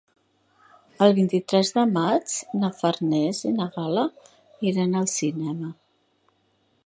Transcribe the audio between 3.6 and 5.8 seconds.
Gal·la iran al cinema.